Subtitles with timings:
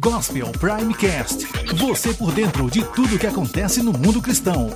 [0.00, 1.46] Gospel Primecast.
[1.76, 4.70] Você por dentro de tudo que acontece no mundo cristão.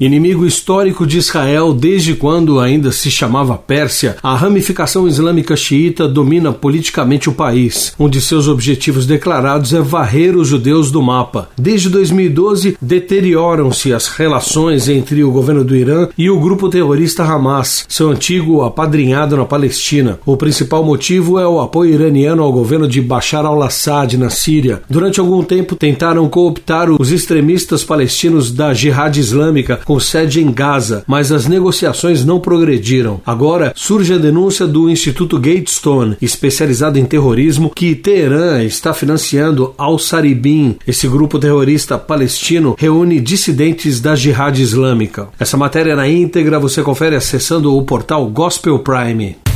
[0.00, 6.54] Inimigo histórico de Israel desde quando ainda se chamava Pérsia, a ramificação islâmica xiita domina
[6.54, 7.92] politicamente o país.
[8.00, 11.50] Um de seus objetivos declarados é varrer os judeus do mapa.
[11.54, 17.84] Desde 2012, deterioram-se as relações entre o governo do Irã e o grupo terrorista Hamas,
[17.86, 20.18] seu antigo apadrinhado na Palestina.
[20.24, 24.80] O principal motivo é o apoio iraniano ao governo de Bashar al-Assad na Síria.
[24.88, 31.02] Durante algum tempo tentaram cooptar os extremistas palestinos da Jihad Islâmica com sede em Gaza,
[31.04, 33.20] mas as negociações não progrediram.
[33.26, 40.76] Agora surge a denúncia do Instituto Gatestone, especializado em terrorismo, que Teherã está financiando Al-Saribin.
[40.86, 45.28] Esse grupo terrorista palestino reúne dissidentes da Jihad Islâmica.
[45.40, 49.49] Essa matéria na íntegra você confere acessando o portal Gospel Prime.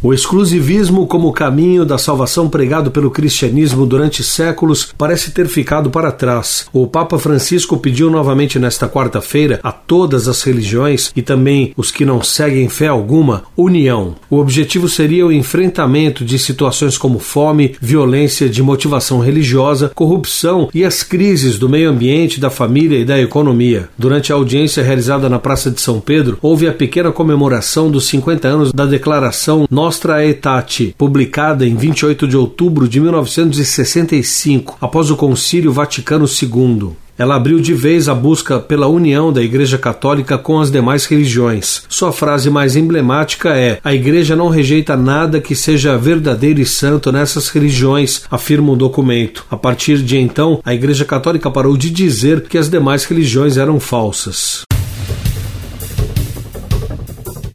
[0.00, 6.12] O exclusivismo como caminho da salvação pregado pelo cristianismo durante séculos parece ter ficado para
[6.12, 6.66] trás.
[6.72, 12.04] O Papa Francisco pediu novamente nesta quarta-feira a todas as religiões e também os que
[12.04, 14.14] não seguem fé alguma união.
[14.30, 20.84] O objetivo seria o enfrentamento de situações como fome, violência de motivação religiosa, corrupção e
[20.84, 23.88] as crises do meio ambiente, da família e da economia.
[23.98, 28.46] Durante a audiência realizada na Praça de São Pedro, houve a pequena comemoração dos 50
[28.46, 35.72] anos da Declaração Nostra Aetate, publicada em 28 de outubro de 1965, após o Concílio
[35.72, 36.90] Vaticano II.
[37.16, 41.84] Ela abriu de vez a busca pela união da Igreja Católica com as demais religiões.
[41.88, 47.10] Sua frase mais emblemática é: A Igreja não rejeita nada que seja verdadeiro e santo
[47.10, 49.46] nessas religiões, afirma o documento.
[49.50, 53.80] A partir de então, a Igreja Católica parou de dizer que as demais religiões eram
[53.80, 54.68] falsas.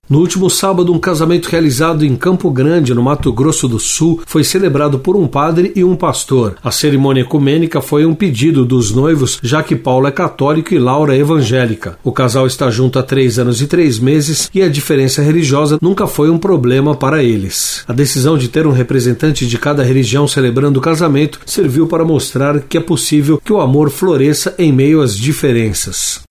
[0.10, 4.44] No último sábado, um casamento realizado em Campo Grande, no Mato Grosso do Sul, foi
[4.44, 6.58] celebrado por um padre e um pastor.
[6.62, 11.16] A cerimônia ecumênica foi um pedido dos noivos, já que Paulo é católico e Laura
[11.16, 11.98] é evangélica.
[12.04, 16.06] O casal está junto há três anos e três meses e a diferença religiosa nunca
[16.06, 17.86] foi um problema para eles.
[17.88, 22.60] A decisão de ter um representante de cada religião celebrando o casamento serviu para mostrar
[22.60, 26.22] que é possível que o amor floresça em meio às diferenças.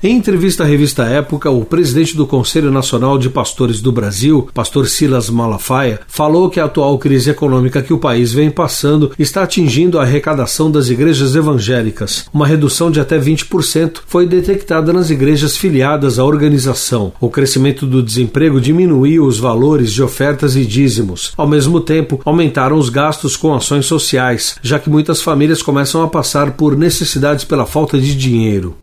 [0.00, 4.86] Em entrevista à revista Época, o presidente do Conselho Nacional de Pastores do Brasil, pastor
[4.86, 9.98] Silas Malafaia, falou que a atual crise econômica que o país vem passando está atingindo
[9.98, 12.26] a arrecadação das igrejas evangélicas.
[12.32, 17.12] Uma redução de até 20% foi detectada nas igrejas filiadas à organização.
[17.20, 21.32] O crescimento do desemprego diminuiu os valores de ofertas e dízimos.
[21.36, 26.08] Ao mesmo tempo, aumentaram os gastos com ações sociais, já que muitas famílias começam a
[26.08, 28.76] passar por necessidades pela falta de dinheiro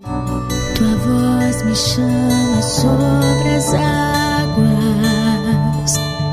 [1.76, 4.66] chama sobre as águas,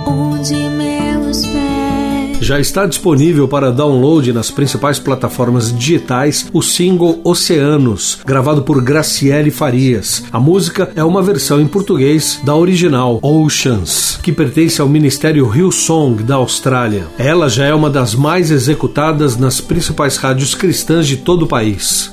[0.06, 2.38] onde meus pés.
[2.40, 9.50] Já está disponível para download nas principais plataformas digitais o single Oceanos, gravado por Graciele
[9.50, 10.22] Farias.
[10.32, 16.22] A música é uma versão em português da original Oceans, que pertence ao Ministério Hillsong
[16.22, 17.06] da Austrália.
[17.18, 22.12] Ela já é uma das mais executadas nas principais rádios cristãs de todo o país.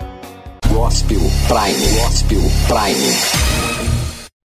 [0.73, 1.97] Gospel Prime.
[1.97, 3.80] Gospel Prime.